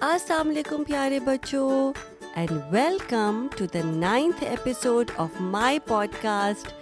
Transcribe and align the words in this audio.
السلام 0.00 0.48
علیکم 0.48 0.82
پیارے 0.86 1.18
بچوں 1.24 1.92
and 2.34 2.50
welcome 2.70 3.46
to 3.56 3.64
the 3.74 3.80
ninth 3.84 4.42
episode 4.44 5.10
of 5.16 5.40
my 5.54 5.78
podcast 6.22 6.72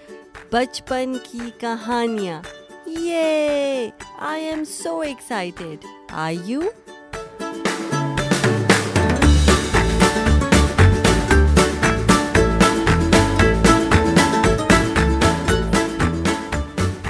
بچپن 0.52 1.16
کی 1.30 1.50
کہانیاں 1.60 2.40
یہ 2.86 3.88
I 4.30 4.44
am 4.46 4.64
so 4.72 4.98
excited 5.00 5.84
I 6.24 6.38
you 6.46 6.60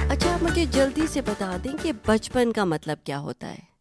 اچھا 0.09 0.35
مجھے 0.41 0.65
جلدی 0.71 1.07
سے 1.13 1.21
بتا 1.21 1.55
دیں 1.63 1.71
کہ 1.83 1.91
بچپن 2.05 2.51
کا 2.53 2.63
مطلب 2.65 3.03
کیا 3.03 3.19
ہوتا 3.19 3.49
ہے؟ 3.49 3.76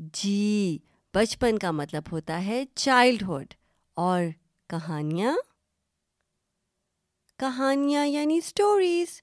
جی 0.00 0.78
بچپن 1.14 1.58
کا 1.58 1.70
مطلب 1.70 2.02
ہوتا 2.12 2.44
ہے 2.46 2.64
چائلڈہڈ 2.74 3.54
اور 3.96 4.24
کہانیاں۔ 4.70 5.34
کہانیاں 7.38 8.06
یعنی 8.06 8.38
اسٹوریز 8.38 9.20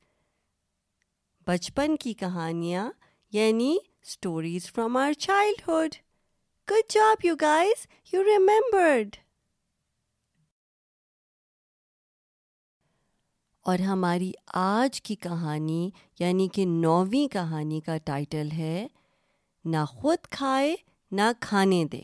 بچپن 1.48 1.96
کی 1.96 2.14
کہانیاں 2.14 2.92
یعنی 3.32 3.78
stories 4.02 4.72
from 4.72 4.98
our 4.98 5.14
childhood 5.14 5.96
good 6.68 6.92
job 6.92 7.26
you 7.26 7.36
guys 7.42 7.88
you 8.14 8.24
remembered 8.24 9.16
اور 13.66 13.80
ہماری 13.80 14.32
آج 14.46 15.02
کی 15.02 15.16
کہانی 15.16 15.90
یعنی 16.20 16.48
کہ 16.48 16.66
نویں 16.66 17.28
کہانی 17.28 17.80
کا 17.80 17.98
ٹائٹل 17.98 18.52
ہے 18.52 18.88
نہ 19.68 19.86
خود 19.88 20.18
کھائے، 20.30 20.76
نہ 21.12 21.22
کھانے 21.40 21.86
دے۔ 21.86 22.02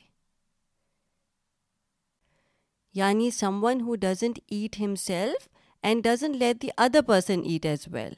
یعنی 2.93 3.31
someone 3.63 3.81
who 3.81 3.95
doesn't 3.95 4.39
eat 4.47 4.79
himself 4.95 5.47
and 5.81 6.03
doesn't 6.03 6.35
let 6.35 6.61
the 6.61 6.67
other 6.77 7.01
person 7.01 7.41
eat 7.45 7.65
as 7.65 7.79
well 7.87 8.13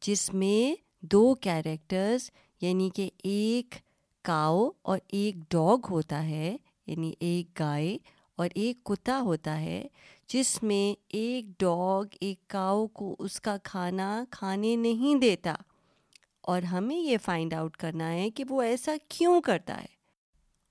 جس 0.00 0.34
میں 0.34 0.82
دو 1.00 1.34
کیریکٹرز 1.34 2.30
یعنی 2.60 2.90
کہ 2.94 3.10
ایک 3.24 3.74
کاؤ 4.22 4.70
اور 4.82 4.98
ایک 5.06 5.34
ڈاگ 5.50 5.78
ہوتا 5.90 6.24
ہے 6.24 6.56
یعنی 6.86 7.12
ایک 7.20 7.58
گائے 7.58 7.98
اور 8.36 8.48
ایک 8.54 8.84
کتا 8.84 9.20
ہوتا 9.20 9.60
ہے، 9.60 9.86
جس 10.26 10.62
میں 10.62 11.00
ایک 11.08 11.44
ڈاگ 11.58 12.04
ایک 12.20 12.48
کاؤ 12.48 12.86
کو 12.86 13.16
اس 13.18 13.40
کا 13.40 13.56
کھانا 13.62 14.24
کھانے 14.30 14.76
نہیں 14.76 15.14
دیتا۔ 15.14 15.54
اور 16.46 16.62
ہمیں 16.62 16.96
یہ 16.96 17.16
فائنڈ 17.24 17.54
آؤٹ 17.54 17.76
کرنا 17.76 18.12
ہے 18.12 18.30
کہ 18.30 18.44
وہ 18.48 18.62
ایسا 18.62 18.94
کیوں 19.08 19.40
کرتا 19.40 19.80
ہے۔ 19.80 19.86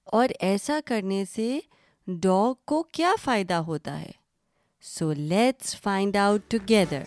اور 0.04 0.30
ایسا 0.40 0.80
کرنے 0.86 1.26
سے 1.26 1.60
ڈاگ 2.08 2.54
کو 2.66 2.84
کیا 2.84 3.12
فائدہ 3.24 3.54
ہوتا 3.54 4.02
ہے۔ 4.02 4.12
So 4.82 5.14
let's 5.14 5.82
find 5.82 6.16
out 6.16 6.52
together 6.52 7.04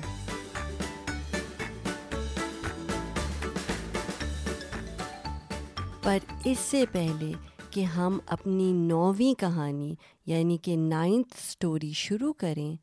پر 6.02 6.18
اس 6.44 6.58
سے 6.58 6.84
پہلے 6.92 7.32
کہ 7.70 7.80
ہم 7.80 8.18
اپنی 8.26 8.72
نویں 8.72 9.40
کہانی 9.40 9.94
یعنی 10.26 10.56
کہ 10.56 10.76
نائنتھ 10.76 11.36
اسٹوری 11.36 11.92
شروع 11.92 12.32
کریں، 12.32 12.76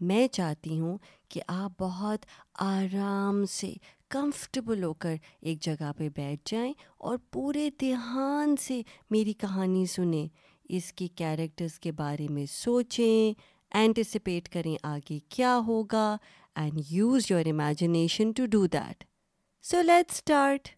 میں 0.00 0.28
چاہتی 0.28 0.80
ہوں 0.80 0.98
کہ 1.28 1.40
آپ 1.48 1.72
بہت 1.78 2.26
آرام 2.54 3.44
سے 3.44 3.74
کمفرٹیبل 4.10 4.84
ہو 4.84 4.92
کر 4.94 5.14
ایک 5.40 5.60
جگہ 5.62 5.90
پہ 5.96 6.08
بیٹھ 6.08 6.50
جائیں 6.50 6.72
اور 6.98 7.18
پورے 7.30 7.68
دھیان 7.80 8.54
سے 8.56 8.80
میری 9.10 9.32
کہانی 9.38 9.84
سنیں 9.86 10.26
اس 10.68 10.92
کے 10.92 11.08
کیریکٹرس 11.16 11.78
کے 11.78 11.92
بارے 11.92 12.26
میں 12.30 12.46
سوچیں 12.46 13.34
اینٹیسپیٹ 13.72 14.48
کریں 14.48 14.76
آگے 14.82 15.18
کیا 15.28 15.58
ہوگا 15.66 16.16
and 16.56 16.80
use 16.90 17.30
your 17.30 17.46
imagination 17.46 18.32
to 18.32 18.46
do 18.46 18.66
that 18.66 19.04
so 19.64 19.82
let 19.82 20.10
start 20.10 20.68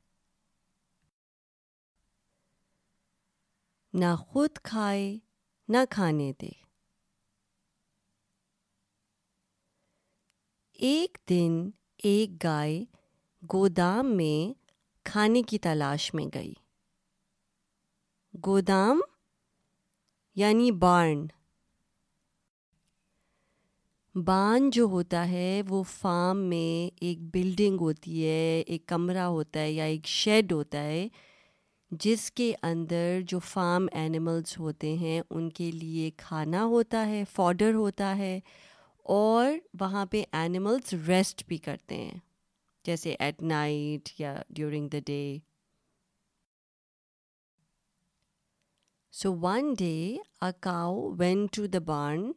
نہ 3.95 4.15
خود 4.19 4.59
کھائے 4.65 5.19
نہ 5.69 5.85
کھانے 5.91 6.33
دے 6.43 6.49
ایک 10.79 11.19
دن 11.29 11.69
ایک 12.03 12.43
گائے 12.45 12.85
گودام 13.43 14.17
میں 14.17 14.61
کھانے 15.05 15.43
کی 15.43 15.59
تلاش 15.59 16.15
میں 16.15 16.27
گئی۔ 16.35 16.53
گودام 18.47 19.01
یعنی 20.35 20.73
بارن۔ 20.73 21.27
بان 24.15 24.71
جو 24.71 24.85
ہوتا 24.85 25.29
ہے، 25.29 25.63
وہ 25.69 25.83
فارم 25.83 26.39
میں 26.39 26.97
ایک 27.01 27.19
بلڈنگ 27.21 27.81
ہوتی 27.81 28.27
ہے، 28.27 28.61
ایک 28.61 28.87
کمرہ 28.87 29.19
ہوتا 29.19 29.61
ہے 29.61 29.73
یا 29.73 29.85
ایک 29.85 30.07
شیڈ 30.07 30.53
ہوتا 30.53 30.83
ہے، 30.83 31.09
جس 31.91 32.33
کے 32.33 32.55
اندر 32.63 33.21
جو 33.29 33.39
فارم 33.39 33.87
اینیملس 33.93 34.59
ہوتے 34.59 34.95
ہیں، 34.95 35.21
ان 35.31 35.51
کے 35.51 35.71
لیے 35.71 36.11
کھانا 36.17 36.65
ہوتا 36.65 37.07
ہے، 37.07 37.25
فاڈر 37.33 37.75
ہوتا 37.75 38.17
ہے 38.17 38.41
اور 39.03 39.53
وہاں 39.81 40.07
پہ 40.07 40.25
اینیملس 40.33 40.95
ریسٹ 41.09 41.45
بھی 41.49 41.57
کرتے 41.57 41.95
ہیں۔ 41.95 42.30
جیسے 42.85 43.15
ایٹ 43.19 43.43
نائٹ 43.43 44.09
یا 44.21 44.43
during 44.49 44.89
the 44.89 44.99
day 45.07 45.23
so 49.15 49.35
one 49.41 49.75
day 49.79 49.95
a 50.43 50.51
cow 50.61 50.95
went 51.19 51.47
to 51.53 51.67
the 51.67 51.79
barn 51.79 52.31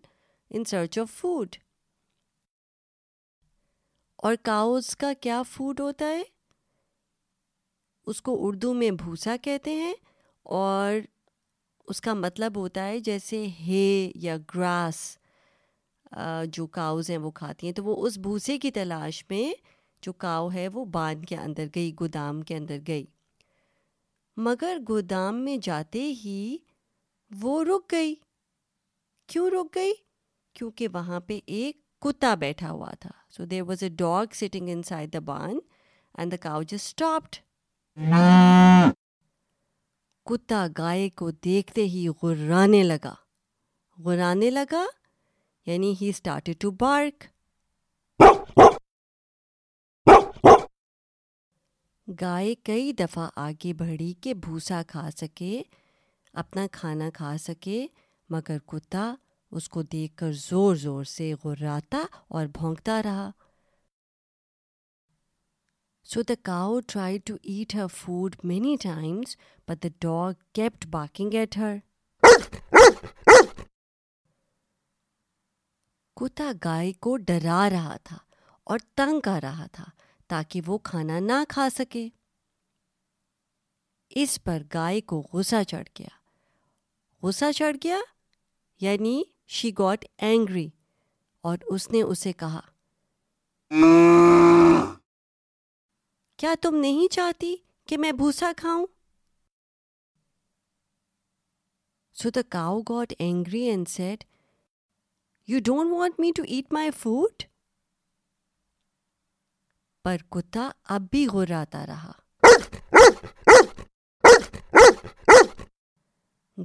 in 0.52 0.64
search 0.64 1.00
of 1.00 1.12
food 1.12 1.56
اور 4.20 4.36
کاؤز 4.42 4.96
کا 4.96 5.12
کیا 5.22 5.42
فوڈ 5.44 5.80
ہوتا 5.80 6.06
ہے؟ 6.06 6.24
اس 8.08 8.22
کو 8.22 8.48
اردو 8.48 8.74
میں 8.74 8.92
بھوسا 8.92 9.36
کہتے 9.42 9.72
ہیں 9.72 9.94
اور 10.46 10.96
اس 11.88 12.02
کا 12.02 12.14
مطلب 12.14 12.58
ہوتا 12.58 12.88
ہے 12.88 13.00
جیسے 13.00 13.46
ہے 13.60 14.12
یا 14.16 14.38
گراس 14.56 15.18
جو 16.46 16.68
کاؤز 16.68 17.10
ہیں 17.10 17.18
وہ 17.18 17.32
کھاتی 17.32 17.68
ہیں۔ 17.68 17.74
تو 17.74 17.84
وہ 17.84 18.06
اس 18.06 18.18
بھوسے 18.18 18.58
کی 18.58 18.72
تلاش 18.72 19.24
میں 19.30 19.54
جو 20.04 20.14
کاؤ 20.14 20.50
ہے، 20.54 20.68
وہ 20.68 20.86
بان 20.86 21.26
کے 21.26 21.36
اندر 21.36 21.66
گئی، 21.76 21.92
گودام 22.00 22.42
کے 22.42 22.56
اندر 22.56 22.78
گئی۔ 22.88 23.06
مگر 24.38 24.78
گودام 24.90 25.36
میں 25.46 25.58
جاتے 25.58 26.12
ہی 26.24 26.58
وہ 27.42 27.64
رک 27.64 27.92
گئی۔ 27.92 28.16
کیوں 29.28 29.50
رک 29.50 29.76
گئی؟ 29.76 29.94
کیونکہ 30.54 30.88
وہاں 30.88 31.20
پہ 31.20 31.40
ایک 31.46 31.76
کتا 32.02 32.36
بیٹھا 32.36 32.72
ہوا 32.72 32.92
تھا۔ 33.00 33.12
So 33.30 33.46
there 33.46 33.62
was 33.62 33.84
a 33.84 33.90
dog 33.90 34.26
sitting 34.34 34.70
inside 34.84 35.14
the 35.14 35.20
barn 35.20 35.60
and 36.18 36.32
the 36.32 36.38
cow 36.38 36.62
just 36.62 36.86
stopped 36.86 37.36
کتا 40.26 40.68
گائے 40.78 41.10
کو 41.10 41.32
دیکھتے 41.32 41.86
ہی 41.86 42.08
غرانے 42.24 42.84
لگا۔ 42.84 43.14
غرانے 43.98 44.50
لگا 44.50 44.86
یعنی 45.66 45.94
ہی 46.02 46.10
اسٹارٹیڈ 46.10 46.60
ٹو 46.60 46.72
بارک 46.72 47.24
گائے 52.08 52.56
کئی 52.56 52.92
دفعہ 52.94 53.30
آگے 53.36 53.74
بڑھی 53.74 54.14
کہ 54.14 54.34
بھوسا 54.34 54.82
کھا 54.88 55.10
سکے، 55.18 55.62
اپنا 56.34 56.66
کھانا 56.72 57.10
کھا 57.14 57.38
سکے، 57.38 57.88
مگر 58.30 58.58
کتا 58.66 59.14
اس 59.52 59.70
کو 59.70 59.82
دیکھ 59.82 60.16
کر 60.18 60.32
زور 60.32 60.76
زور 60.76 61.04
سے 61.04 61.34
غراتا 61.44 62.04
اور 62.28 62.46
بھونکتا 62.54 63.02
رہا۔ 63.04 63.30
So 66.08 66.22
the 66.22 66.34
cow 66.44 66.80
try 66.80 67.18
to 67.18 67.36
eat 67.44 67.76
her 67.76 67.88
food 67.88 68.36
many 68.44 68.76
times 68.82 69.38
but 69.68 69.84
the 69.84 69.90
dog 70.02 70.34
kept 70.54 70.86
barking 70.88 71.34
at 71.34 71.58
her 71.58 71.78
کتا 76.16 76.52
گائے 76.64 76.92
کو 76.94 77.18
ڈرا 77.18 77.70
رہا 77.70 77.98
تھا 78.04 78.18
اور 78.64 78.80
تنگ 78.96 79.20
کر 79.20 79.40
رہا 79.44 79.66
تھا۔ 79.72 79.84
تاکہ 80.34 80.62
وہ 80.68 80.78
کھانا 80.78 81.20
نہ 81.20 81.44
کھا 81.50 81.70
سکے۔ 81.70 82.10
اس 84.10 84.44
پر 84.44 84.62
گائے 84.74 85.02
کو 85.02 85.24
غصہ 85.34 85.64
چڑھ 85.68 85.88
گیا۔ 86.00 86.08
غصہ 87.22 87.52
چڑھ 87.56 87.78
گیا؟ 87.84 87.98
یعنی 88.82 89.24
شی 89.48 89.72
گاٹ 89.80 90.06
اینگری 90.18 90.70
اور 91.42 91.58
اس 91.66 91.90
نے 91.92 92.02
اسے 92.02 92.34
کہا، 92.34 92.60
کیا 96.38 96.54
تم 96.62 96.76
نہیں 96.76 97.14
چاہتی 97.14 97.56
کہ 97.88 97.98
میں 97.98 98.12
بھوسا 98.12 98.52
کھاؤں؟ 98.58 98.86
So 102.14 102.30
the 102.30 102.42
cow 102.50 102.82
got 102.82 103.14
angry 103.20 103.62
and 103.62 103.90
said 103.90 104.24
you 105.48 105.60
don't 105.66 105.92
want 105.92 106.20
me 106.20 106.32
to 106.36 106.44
eat 106.44 106.74
my 106.74 106.92
food 106.92 107.44
پر 110.04 110.18
کتا 110.30 110.70
اب 110.84 111.02
بھی 111.12 111.28
غراتا 111.28 111.86
رہا۔ 111.88 112.12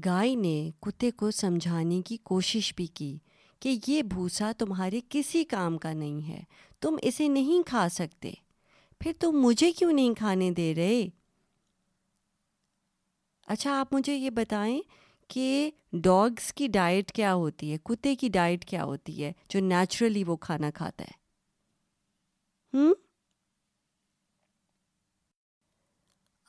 گائے 0.05 0.35
نے 0.35 0.71
کتے 0.81 1.11
کو 1.11 1.31
سمجھانے 1.31 2.03
کی 2.03 2.17
کوشش 2.17 2.75
بھی 2.77 2.87
کی 2.87 3.19
کہ 3.61 3.79
یہ 3.87 4.03
بھوسا 4.03 4.53
تمہارے 4.59 5.01
کسی 5.09 5.45
کام 5.45 5.79
کا 5.79 5.93
نہیں 5.93 6.29
ہے، 6.29 6.43
تم 6.81 6.97
اسے 7.03 7.29
نہیں 7.29 7.69
کھا 7.69 7.89
سکتے۔ 7.89 8.33
پھر 9.01 9.13
تم 9.21 9.33
مجھے 9.33 9.73
کیوں 9.73 9.93
نہیں 9.93 10.15
کھانے 10.15 10.51
دے 10.51 10.75
رہے؟ 10.75 11.09
اچھا 13.47 13.81
آپ 13.81 13.95
مجھے 13.95 14.15
یہ 14.15 14.31
بتائیں 14.31 14.81
کہ 15.29 15.71
ڈاگس 15.93 16.53
کی 16.53 16.67
ڈائٹ 16.67 17.13
کیا 17.13 17.35
ہوتی 17.35 17.73
ہے؟ 17.73 17.77
کتے 17.85 18.15
کی 18.15 18.29
ڈائٹ 18.29 18.65
کیا 18.65 18.85
ہوتی 18.85 19.25
ہے 19.25 19.33
جو 19.49 19.61
نیچرلی 19.61 20.25
وہ 20.25 20.37
کھانا 20.37 20.71
کھاتا 20.71 21.05
ہے؟ 21.05 21.19
ہوں 22.75 22.95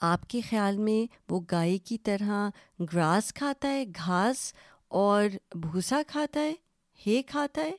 آپ 0.02 0.22
کے 0.28 0.42
خیال 0.42 0.78
میں 0.78 1.14
وہ 1.30 1.40
گائے 1.52 1.78
کی 1.78 1.98
طرح 1.98 2.50
گراس 2.80 3.34
کھاتا 3.34 3.68
ہے، 3.70 3.86
گھاس 3.86 4.54
اور 4.88 5.24
بھوسا 5.56 6.02
کھاتا 6.08 6.40
ہے 6.40 6.54
ہے 7.08 7.22
کھاتا 7.24 7.62
ہے؟ 7.62 7.72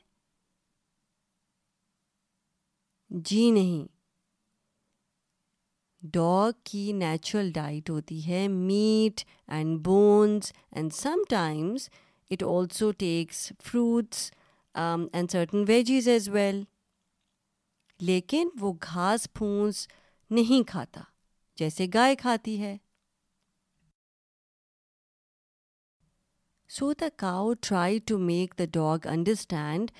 جی 3.11 3.51
نہیں۔ 3.51 3.89
ڈاگ 6.03 6.53
کی 6.65 6.93
نیچرل 6.93 7.53
ڈائٹ 7.53 7.91
ہوتی 7.91 8.27
ہے، 8.29 8.49
meat 8.49 9.25
and 9.49 9.79
bones 9.85 10.53
and 10.73 10.93
sometimes 11.29 11.89
it 12.31 12.43
also 12.43 12.91
takes 12.93 13.53
fruits 13.63 14.33
and 15.13 15.31
certain 15.31 15.65
veggies 15.69 16.09
as 16.09 16.29
well. 16.29 16.63
لیکن 18.01 18.49
وہ 18.61 18.73
گھاس 18.83 19.29
پھونس 19.33 19.89
نہیں 20.31 20.69
کھاتا۔ 20.69 21.01
جیسے 21.61 21.87
گائے 21.95 22.15
کھاتی 22.17 22.61
ہے۔ 22.63 22.77
So 26.71 26.93
the 26.93 27.09
cow 27.17 27.53
try 27.61 27.99
to 28.07 28.19
make 28.19 28.55
the 28.59 28.65
dog 28.73 29.07
understand 29.07 29.91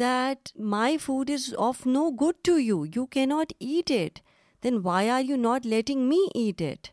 that 0.00 0.48
my 0.72 0.98
food 0.98 1.30
is 1.30 1.54
of 1.58 1.86
no 1.86 2.08
good 2.22 2.44
to 2.44 2.58
you 2.58 2.84
you 2.96 3.06
could 3.06 3.24
not 3.26 3.52
eat 3.58 3.90
it 3.90 4.18
then 4.64 4.78
why 4.82 5.10
are 5.10 5.22
you 5.22 5.36
not 5.36 5.66
letting 5.66 6.08
me 6.08 6.18
eat 6.34 6.62
it 6.62 6.88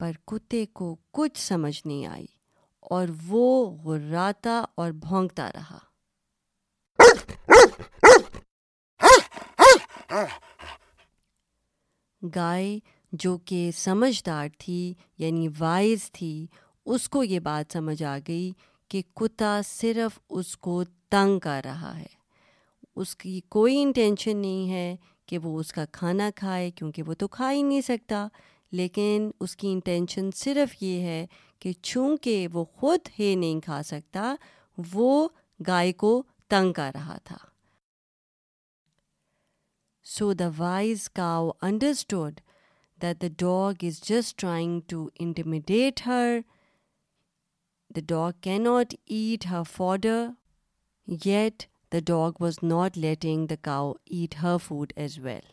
پر 0.00 0.12
کتے 0.26 0.64
کو 0.72 0.94
کچھ 1.10 1.38
سمجھ 1.38 1.86
نہیں 1.86 2.06
آئی 2.06 2.26
اور 2.92 3.08
وہ 3.26 3.44
غراتا 3.84 4.62
اور 4.74 4.90
بھونکتا 4.92 5.50
رہا۔ 5.52 5.78
گائے 12.22 12.78
جو 13.12 13.38
کہ 13.38 13.70
سمجھدار 13.76 14.48
تھی 14.58 14.94
یعنی 15.18 15.48
وائز 15.58 16.12
تھی، 16.12 16.46
اس 16.86 17.08
کو 17.08 17.24
یہ 17.24 17.40
بات 17.40 17.72
سمجھ 17.72 18.02
آ 18.02 18.18
گئی 18.28 18.52
کہ 18.88 19.02
کتا 19.14 19.60
صرف 19.64 20.18
اس 20.30 20.56
کو 20.56 20.84
تنگ 20.84 21.38
کر 21.38 21.62
رہا 21.64 21.98
ہے۔ 21.98 22.18
اس 22.96 23.16
کی 23.16 23.40
کوئی 23.48 23.82
انٹینشن 23.82 24.36
نہیں 24.36 24.70
ہے 24.70 24.96
کہ 25.26 25.38
وہ 25.38 25.60
اس 25.60 25.72
کا 25.72 25.84
کھانا 25.92 26.30
کھائے 26.36 26.70
کیونکہ 26.70 27.02
وہ 27.02 27.14
تو 27.14 27.28
کھا 27.28 27.52
ہی 27.52 27.62
نہیں 27.62 27.80
سکتا۔ 27.80 28.28
لیکن 28.72 29.30
اس 29.40 29.56
کی 29.56 29.72
انٹینشن 29.72 30.30
صرف 30.34 30.82
یہ 30.82 31.00
ہے 31.00 31.26
کہ 31.58 31.72
چونکہ 31.82 32.48
وہ 32.52 32.64
خود 32.64 32.98
ہے 33.20 33.34
نہیں 33.34 33.60
کھا 33.60 33.82
سکتا، 33.82 34.34
وہ 34.92 35.28
گائے 35.66 35.92
کو 35.92 36.22
تنگ 36.48 36.72
کر 36.72 36.90
رہا 36.94 37.18
تھا۔ 37.24 37.36
So 40.08 40.32
the 40.34 40.48
wise 40.56 41.08
cow 41.10 41.50
understood 41.62 42.40
that 42.98 43.20
the 43.22 43.28
dog 43.38 43.84
is 43.86 44.00
just 44.02 44.36
trying 44.38 44.80
to 44.88 45.08
intimidate 45.20 46.06
her 46.06 46.38
the 47.90 48.00
dog 48.06 48.32
could 48.42 48.56
not 48.60 48.94
eat 49.06 49.46
her 49.46 49.62
fodder 49.72 50.26
yet 51.08 51.62
the 51.92 52.00
dog 52.06 52.40
was 52.40 52.58
not 52.64 52.98
letting 52.98 53.46
the 53.46 53.60
cow 53.62 53.92
eat 54.06 54.34
her 54.42 54.56
food 54.62 54.92
as 54.96 55.18
well 55.18 55.46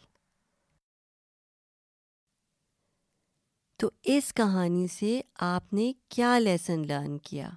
تو 3.80 3.90
اس 4.06 4.34
کہانی 4.34 4.88
سے 4.90 5.19
آپ 5.46 5.74
نے 5.74 5.92
کیا 6.10 6.38
lesson 6.40 6.88
learn 6.88 7.18
کیا 7.19 7.50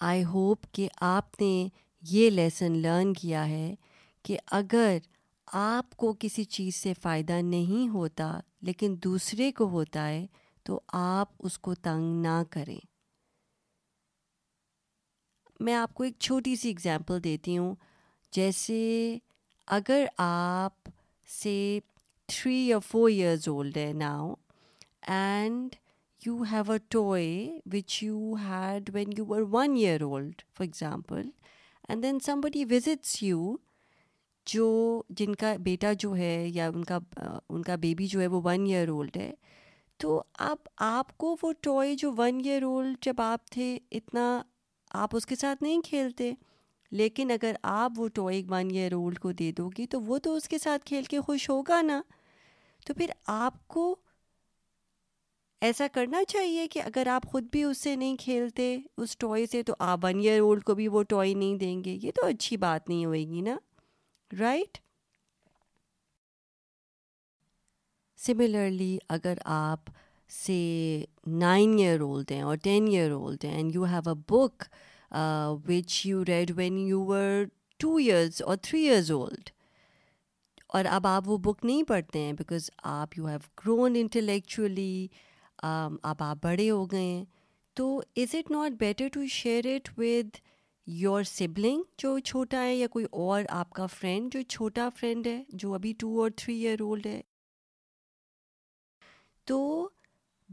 I 0.00 0.22
hope 0.24 0.66
کہ 0.72 0.88
آپ 1.06 1.40
نے 1.40 1.68
یہ 2.02 2.30
لیسن 2.30 2.78
لرن 2.78 3.12
کیا 3.12 3.48
ہے 3.48 3.74
کہ 4.22 4.38
اگر 4.50 4.98
آپ 5.46 5.96
کو 5.96 6.14
کسی 6.18 6.44
چیز 6.44 6.74
سے 6.74 6.92
فائدہ 7.02 7.32
نہیں 7.32 7.88
ہوتا 7.88 8.40
لیکن 8.62 8.96
دوسرے 9.04 9.52
کو 9.52 9.68
ہوتا 9.68 10.08
ہے، 10.08 10.26
تو 10.62 10.80
آپ 10.88 11.28
اس 11.38 11.58
کو 11.58 11.74
تنگ 11.74 12.22
نہ 12.22 12.42
کریں۔ 12.50 12.78
میں 15.60 15.74
آپ 15.74 15.94
کو 15.94 16.04
ایک 16.04 16.14
چھوٹی 16.18 16.56
سی 16.56 16.70
اگزامپل 16.70 17.24
دیتی 17.24 17.58
ہوں۔ 17.58 17.74
جیسے 18.32 19.18
اگر 19.66 20.04
آپ 20.18 20.88
سے 21.42 21.80
تھری 22.26 22.68
یا 22.68 22.78
فور 22.78 23.10
ایئرز 23.10 23.48
اولڈ 23.48 23.76
ہے 23.76 23.92
now 23.92 24.34
and 25.02 25.74
you 26.26 26.42
have 26.42 26.72
a 26.72 26.78
toy 26.88 27.58
which 27.72 28.02
you 28.02 28.34
had 28.34 28.90
when 28.94 29.08
you 29.18 29.34
are 29.34 29.40
one 29.50 29.76
year 29.76 30.02
old 30.02 30.34
for 30.38 30.62
example 30.62 31.30
and 31.92 32.02
then 32.02 32.18
somebody 32.40 32.64
visits 32.64 33.22
you 33.22 33.56
جو 34.46 34.66
جن 35.08 35.34
کا 35.34 35.54
بیٹا 35.56 35.92
جو 35.92 36.14
ہے 36.16 36.48
یا 36.48 36.68
ان 36.68 36.84
کا 36.84 36.98
ان 37.48 37.62
کا 37.62 37.74
بیبی 37.76 38.06
جو 38.06 38.20
ہے 38.20 38.26
وہ 38.26 38.40
ون 38.44 38.64
ایئر 38.66 38.88
اولڈ 38.88 39.16
ہے 39.16 39.32
تو 39.96 40.22
اب 40.38 40.68
آپ 40.76 41.16
کو 41.18 41.36
وہ 41.42 41.52
ٹوائے 41.60 41.94
جو 41.94 42.12
ون 42.16 42.40
ایئر 42.44 42.62
اولڈ 42.62 42.96
جب 43.00 43.20
آپ 43.20 43.50
تھے 43.50 43.78
اتنا 43.90 44.42
آپ 44.90 45.16
اس 45.16 45.26
کے 45.26 45.36
ساتھ 45.36 45.62
نہیں 45.62 45.80
کھیلتے 45.80 46.32
لیکن 46.92 47.30
اگر 47.30 47.54
آپ 47.62 47.92
وہ 47.96 48.08
ٹوائے 48.08 48.42
ون 48.48 48.70
ایئر 48.70 48.92
اولڈ 48.92 49.18
کو 49.18 49.32
دے 49.32 49.52
دو 49.52 49.68
گی 49.78 49.86
تو 49.86 50.00
وہ 50.00 50.18
تو 50.18 50.34
اس 50.34 50.48
کے 50.48 50.58
ساتھ 50.58 50.84
کھیل 50.84 51.04
کے 51.04 51.20
خوش 51.20 51.48
ہوگا 51.50 51.82
نا 51.82 52.02
تو 52.86 52.94
پھر 52.94 53.10
آپ 53.26 53.68
کو 53.68 53.96
ایسا 55.66 55.86
کرنا 55.92 56.22
چاہیے 56.28 56.66
کہ 56.68 56.80
اگر 56.82 57.06
آپ 57.06 57.26
خود 57.30 57.44
بھی 57.52 57.62
اس 57.64 57.78
سے 57.78 57.94
نہیں 57.96 58.16
کھیلتے، 58.16 58.76
اس 58.98 59.16
ٹوائے 59.18 59.44
سے، 59.46 59.62
تو 59.62 59.74
آپ 59.78 60.04
ون 60.04 60.20
ایئر 60.20 60.40
اولڈ 60.40 60.64
کو 60.64 60.74
بھی 60.74 60.88
وہ 60.88 61.02
ٹوائے 61.08 61.34
نہیں 61.34 61.56
دیں 61.58 61.82
گے، 61.84 61.98
یہ 62.02 62.10
تو 62.16 62.26
اچھی 62.26 62.56
بات 62.56 62.88
نہیں 62.88 63.04
ہوئے 63.04 63.20
گی 63.28 63.40
نا؟ 63.40 63.56
رائٹ 64.30 64.78
سملرلی 68.18 68.96
اگر 69.08 69.38
آپ 69.44 69.90
سے 70.30 70.58
نائن 71.26 71.78
ایئر 71.78 72.00
اولڈ 72.00 72.30
ہیں 72.32 72.42
اور 72.42 72.56
ٹین 72.62 72.86
ایئر 72.88 73.10
اولڈ 73.10 73.44
ہیں 73.44 73.54
and 73.54 73.74
you 73.74 73.84
have 73.84 74.08
a 74.08 74.14
book 74.28 74.64
which 75.68 76.04
you 76.06 76.24
read 76.24 76.52
when 76.56 76.78
you 76.78 77.04
were 77.06 77.44
two 77.80 77.96
years 77.96 78.42
اور 78.42 78.56
تھری 78.62 78.80
ایئرز 78.88 79.10
اولڈ 79.10 79.50
اور 80.66 80.84
اب 80.90 81.06
آپ 81.06 81.28
وہ 81.28 81.36
بک 81.38 81.64
نہیں 81.64 81.82
پڑھتے 81.82 82.18
ہیں 82.18 82.32
بیکاز 82.32 82.70
آپ 82.92 83.18
یو 83.18 83.26
ہیو 83.26 83.38
گرون 83.60 83.96
انٹلیکچولی 83.96 85.06
اب 85.62 86.16
آپ 86.18 86.36
بڑے 86.42 86.70
ہو 86.70 86.84
گئے 86.86 87.00
ہیں۔ 87.00 87.24
تو 87.74 88.02
is 88.16 88.34
it 88.34 88.50
not 88.50 88.72
better 88.72 89.08
to 89.12 89.26
share 89.26 89.66
it 89.66 89.98
with 89.98 90.36
your 90.86 91.22
sibling 91.22 91.82
جو 91.98 92.18
چھوٹا 92.18 92.62
ہے 92.62 92.76
یا 92.76 92.86
کوئی 92.86 93.04
اور 93.12 93.42
آپ 93.48 93.70
کا 93.70 93.86
فرینڈ 93.86 94.32
جو 94.32 94.42
چھوٹا 94.42 94.88
فرینڈ 94.96 95.26
ہے 95.26 95.44
جو 95.48 95.74
ابھی 95.74 95.92
ٹو 95.98 96.22
اور 96.22 96.30
تھری 96.36 96.66
ایئر 96.66 96.80
اولڈ 96.80 97.06
ہے؟ 97.06 97.20
تو 99.44 99.88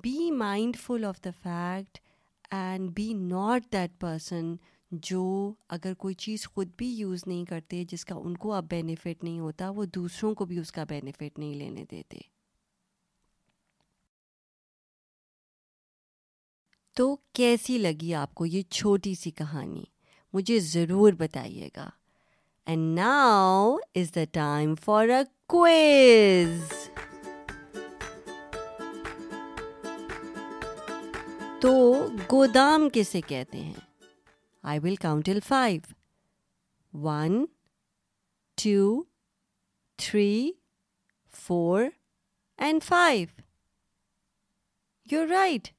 be 0.04 0.32
mindful 0.78 1.06
of 1.06 1.18
the 1.26 1.30
fact 1.44 1.98
and 2.52 2.90
be 2.96 3.14
not 3.14 3.72
that 3.74 3.92
person 4.00 4.56
جو 4.92 5.54
اگر 5.70 5.94
کوئی 5.94 6.14
چیز 6.16 6.48
خود 6.48 6.68
بھی 6.78 6.88
یوز 6.88 7.24
نہیں 7.28 7.46
کرتے 7.46 7.84
جس 7.88 8.06
کا 8.06 8.16
ان 8.16 8.38
کو 8.38 8.54
اب 8.54 8.66
بینیفٹ 8.70 9.24
نہیں 9.24 9.40
ہوتا 9.40 9.70
وہ 9.70 9.86
دوسروں 9.86 10.36
کو 10.36 10.46
بھی 10.46 10.60
اس 10.60 10.72
کا 10.72 10.84
بینیفٹ 10.84 11.40
نہیں 11.40 11.54
لینے 11.54 11.86
دیتے۔ 11.92 12.18
تو 17.00 17.16
کیسی 17.34 17.78
لگی 17.78 18.14
آپ 18.14 18.36
کو 18.36 18.46
یہ 18.46 18.62
چھوٹی 18.62 19.16
سی 19.16 19.32
کہانی؟ 19.32 19.84
مجھے 20.34 20.60
ضرور 20.60 21.14
بتائیے 21.14 21.70
گا۔ 21.76 21.90
And 22.66 23.00
now 23.00 23.78
is 23.96 24.16
the 24.16 24.24
time 24.32 24.76
for 24.76 25.10
a 25.10 25.24
quiz 25.48 26.62
تو 31.62 32.08
گودام 32.32 32.90
کسے 32.94 33.22
کہتے 33.22 33.58
ہیں؟ 33.58 33.74
I 34.64 34.80
will 34.80 34.96
count till 34.96 35.40
five 35.48 35.82
one 36.94 37.46
two 38.64 39.04
three 39.96 40.52
four 41.32 41.84
and 42.58 42.84
five 42.84 43.28
you 45.12 45.28
right 45.28 45.79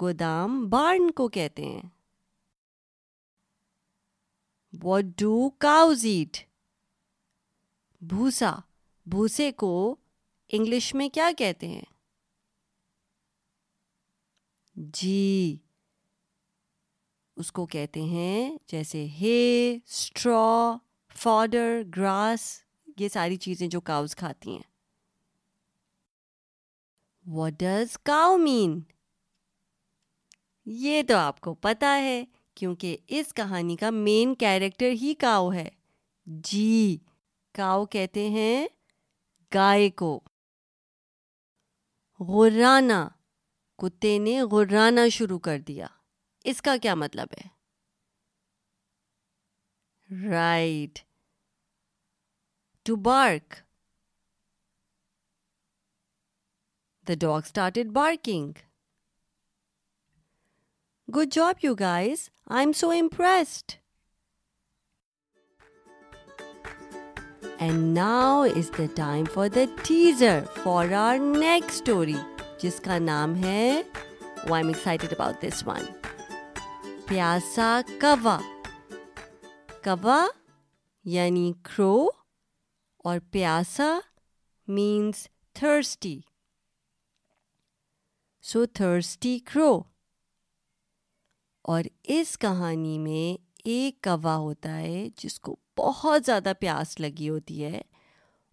گودام 0.00 0.68
بارن 0.68 1.10
کو 1.10 1.28
کہتے 1.28 1.64
ہیں۔ 1.64 1.82
واٹ 4.82 5.04
ڈو 5.04 5.50
کاؤز 5.50 6.04
ایٹ 6.04 6.36
بھوسا، 8.00 8.54
بھوسے 9.06 9.52
کو 9.52 9.96
انگلش 10.48 10.94
میں 10.94 11.08
کیا 11.08 11.30
کہتے 11.38 11.68
ہیں؟ 11.68 11.82
جی 14.74 15.56
اس 17.36 17.52
کو 17.52 17.66
کہتے 17.66 18.02
ہیں 18.02 18.56
جیسے 18.66 19.06
ہے 19.06 19.74
اسٹرا 19.74 20.76
فاڈر 21.16 21.82
گراس 21.96 22.62
یہ 22.98 23.08
ساری 23.08 23.36
چیزیں 23.36 23.68
جو 23.68 23.80
کاؤز 23.80 24.16
کھاتی 24.16 24.50
ہیں۔ 24.50 24.62
واٹ 27.26 27.52
ڈز 27.52 27.98
کاؤ 27.98 28.36
مین 28.36 28.80
یہ 30.66 31.02
تو 31.08 31.16
آپ 31.16 31.40
کو 31.40 31.54
پتا 31.54 31.98
ہے 31.98 32.24
کیونکہ 32.54 32.96
اس 33.08 33.34
کہانی 33.34 33.76
کا 33.76 33.90
مین 33.90 34.34
کیریکٹر 34.34 34.90
ہی 34.90 35.14
کاؤ 35.14 35.52
ہے۔ 35.52 35.68
جی 36.26 36.98
کاؤ 37.52 37.86
کہتے 37.86 38.28
ہیں 38.28 38.66
گائے 39.54 39.90
کو 39.90 40.20
غرانا 42.20 43.08
کتے 43.78 44.18
نے 44.18 44.42
غرانا 44.42 45.08
شروع 45.08 45.38
کر 45.38 45.58
دیا۔ 45.58 45.86
اس 46.44 46.62
کا 46.62 46.76
کیا 46.82 46.94
مطلب 46.94 47.28
ہے؟ 47.32 47.48
Right 50.30 50.98
to 52.82 52.96
bark 52.96 53.54
the 57.08 57.14
dog 57.14 57.40
started 57.44 57.86
barking 57.86 58.52
good 61.14 61.32
job 61.32 61.64
you 61.64 61.74
guys 61.74 62.28
I 62.46 62.64
am 62.64 62.72
so 62.72 62.90
impressed 62.90 63.72
and 67.58 67.96
now 67.98 68.42
is 68.56 68.70
the 68.78 68.84
time 68.94 69.24
for 69.34 69.48
the 69.48 69.64
teaser 69.82 70.40
for 70.62 70.92
our 70.92 71.18
next 71.18 71.70
story 71.70 72.16
جس 72.62 72.80
کا 72.80 72.98
نام 72.98 73.34
ہے 73.44 73.82
why 74.48 74.62
I'm 74.64 74.72
excited 74.74 75.12
about 75.12 75.42
this 75.42 75.62
one 75.66 75.84
پیاسا 77.08 77.80
کوا 78.00 78.38
کوا 79.82 80.26
یعنی 81.04 81.52
کرو 81.64 82.06
اور 83.04 83.18
پیاسا 83.30 83.98
مینس 84.68 85.26
تھرسٹی 85.52 86.18
سو 88.44 88.66
تھرسٹی 88.66 89.38
کرو 89.44 89.82
اور 91.64 91.84
اس 92.04 92.38
کہانی 92.38 92.98
میں 92.98 93.42
ایک 93.64 94.02
کوا 94.02 94.36
ہوتا 94.36 94.78
ہے 94.78 95.08
جس 95.16 95.40
کو 95.40 95.56
بہت 95.78 96.22
زیادہ 96.26 96.52
پیاس 96.60 97.00
لگی 97.00 97.28
ہوتی 97.28 97.64
ہے 97.64 97.80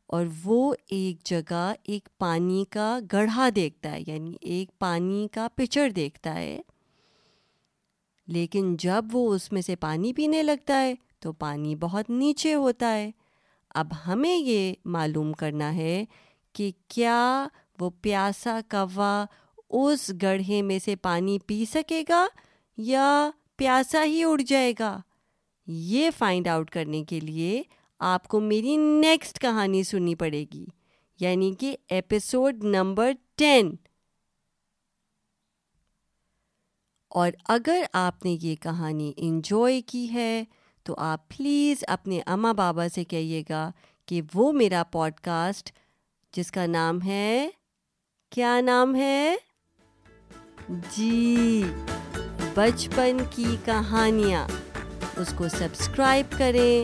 اور 0.07 0.25
وہ 0.43 0.75
ایک 0.89 1.23
جگہ 1.23 1.73
ایک 1.83 2.09
پانی 2.17 2.65
کا 2.69 2.99
گڑھا 3.13 3.49
دیکھتا 3.55 3.91
ہے 3.91 4.01
یعنی 4.07 4.33
ایک 4.41 4.79
پانی 4.79 5.27
کا 5.31 5.47
پچڑ 5.55 5.89
دیکھتا 5.89 6.35
ہے۔ 6.35 6.61
لیکن 8.27 8.75
جب 8.79 9.05
وہ 9.11 9.33
اس 9.33 9.51
میں 9.51 9.61
سے 9.61 9.75
پانی 9.75 10.13
پینے 10.13 10.43
لگتا 10.43 10.81
ہے 10.81 10.93
تو 11.19 11.31
پانی 11.33 11.75
بہت 11.75 12.09
نیچے 12.09 12.53
ہوتا 12.53 12.95
ہے۔ 12.95 13.11
اب 13.69 13.87
ہمیں 14.07 14.35
یہ 14.35 14.73
معلوم 14.85 15.33
کرنا 15.33 15.75
ہے 15.75 16.05
کہ 16.53 16.71
کیا 16.87 17.47
وہ 17.79 17.89
پیاسا 18.01 18.59
کوا 18.69 19.25
اس 19.69 20.11
گڑھے 20.21 20.61
میں 20.61 20.79
سے 20.79 20.95
پانی 20.95 21.39
پی 21.47 21.65
سکے 21.73 22.03
گا 22.09 22.27
یا 22.77 23.29
پیاسا 23.55 24.03
ہی 24.03 24.23
اڑ 24.23 24.41
جائے 24.41 24.73
گا۔ 24.79 25.01
یہ 25.67 26.09
فائنڈ 26.17 26.47
آؤٹ 26.47 26.69
کرنے 26.69 27.03
کے 27.03 27.19
لیے 27.19 27.63
آپ 27.99 28.27
کو 28.27 28.39
میری 28.39 28.77
نیکسٹ 28.77 29.39
کہانی 29.39 29.83
سننی 29.83 30.15
پڑے 30.15 30.45
گی 30.53 30.65
یعنی 31.19 31.53
کہ 31.59 31.77
ایپیسوڈ 31.89 32.63
نمبر 32.63 33.11
ٹین 33.35 33.75
اور 37.09 37.31
اگر 37.47 37.83
آپ 37.93 38.25
نے 38.25 38.37
یہ 38.41 38.55
کہانی 38.55 39.13
انجوائے 39.17 39.81
کی 39.81 40.13
ہے، 40.13 40.43
تو 40.83 40.95
آپ 40.97 41.29
پلیز 41.29 41.83
اپنے 41.87 42.21
اماں 42.25 42.53
بابا 42.53 42.87
سے 42.95 43.03
کہیے 43.03 43.43
گا 43.49 43.71
کہ 44.05 44.21
وہ 44.33 44.51
میرا 44.51 44.83
پوڈ 44.83 45.13
کاسٹ 45.13 45.71
جس 46.33 46.51
کا 46.51 46.65
نام 46.65 47.01
ہے، 47.01 47.49
کیا 48.29 48.61
نام 48.61 48.95
ہے؟ 48.95 49.35
جی۔ 50.69 51.63
بچپن 52.53 53.17
کی 53.29 53.57
کہانیاں۔ 53.65 54.47
اس 55.17 55.33
کو 55.35 55.47
سبسکرائب 55.47 56.25
کریں۔ 56.37 56.83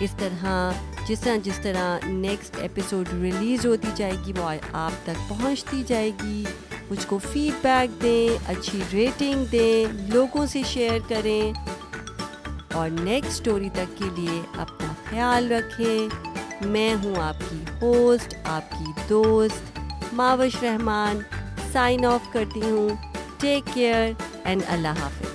اس 0.00 0.14
طرح 0.18 0.72
جس 1.08 1.20
طرح 1.20 1.36
جس 1.42 1.58
طرح 1.62 1.98
نیکسٹ 2.06 2.54
ایپیسوڈ 2.58 3.08
ریلیز 3.12 3.66
ہوتی 3.66 3.88
جائے 3.94 4.12
گی، 4.26 4.32
وہ 4.36 4.50
آپ 4.72 4.90
تک 5.02 5.28
پہنچتی 5.28 5.82
جائے 5.86 6.10
گی۔ 6.22 6.44
مجھ 6.90 7.06
کو 7.06 7.18
فیڈ 7.32 7.52
بیک 7.62 8.02
دیں، 8.02 8.44
اچھی 8.46 8.80
ریٹنگ 8.92 9.44
دیں، 9.44 9.84
لوگوں 10.14 10.46
سے 10.46 10.62
شیئر 10.66 10.98
کریں۔ 11.08 11.52
اور 12.72 12.90
نیکسٹ 12.90 13.30
اسٹوری 13.30 13.68
تک 13.72 13.98
کے 13.98 14.04
لیے 14.16 14.42
اپنا 14.56 14.92
خیال 15.10 15.52
رکھیں۔ 15.52 16.08
میں 16.66 16.94
ہوں 17.04 17.16
آپ 17.16 17.36
کی 17.50 17.64
ہوسٹ 17.82 18.34
آپ 18.44 18.70
کی 18.70 18.92
دوست، 19.08 19.78
ماوش 20.12 20.62
رحمان۔ 20.62 21.18
سائن 21.72 22.04
آف 22.04 22.32
کرتی 22.32 22.62
ہوں۔ 22.62 22.88
ٹیک 23.40 23.74
کیئر 23.74 24.12
اینڈ 24.44 24.62
اللہ 24.68 25.02
حافظ 25.02 25.27